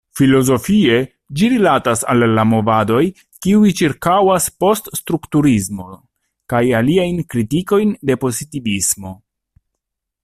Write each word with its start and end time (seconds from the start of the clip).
Filozofie, 0.19 0.93
ĝi 1.41 1.49
rilatas 1.53 2.01
al 2.13 2.25
la 2.37 2.45
movadoj 2.53 3.03
kiuj 3.47 3.73
ĉirkaŭas 3.81 4.49
post-strukturismon 4.65 5.95
kaj 6.55 6.63
aliajn 6.81 7.21
kritikojn 7.35 7.93
de 8.11 8.17
pozitivismo. 8.25 9.17